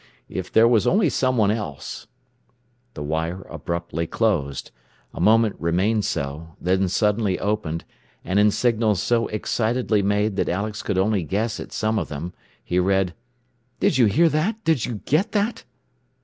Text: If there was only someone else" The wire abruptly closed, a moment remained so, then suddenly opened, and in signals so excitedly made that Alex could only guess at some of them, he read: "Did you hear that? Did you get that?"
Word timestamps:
If 0.29 0.51
there 0.51 0.67
was 0.67 0.87
only 0.87 1.09
someone 1.11 1.51
else" 1.51 2.07
The 2.95 3.03
wire 3.03 3.43
abruptly 3.43 4.07
closed, 4.07 4.71
a 5.13 5.21
moment 5.21 5.55
remained 5.59 6.05
so, 6.05 6.55
then 6.59 6.87
suddenly 6.89 7.37
opened, 7.37 7.85
and 8.25 8.39
in 8.39 8.49
signals 8.49 8.99
so 8.99 9.27
excitedly 9.27 10.01
made 10.01 10.37
that 10.37 10.49
Alex 10.49 10.81
could 10.81 10.97
only 10.97 11.21
guess 11.21 11.59
at 11.59 11.71
some 11.71 11.99
of 11.99 12.07
them, 12.09 12.33
he 12.63 12.79
read: 12.79 13.13
"Did 13.79 13.99
you 13.99 14.07
hear 14.07 14.27
that? 14.29 14.63
Did 14.63 14.87
you 14.87 15.01
get 15.05 15.33
that?" 15.33 15.65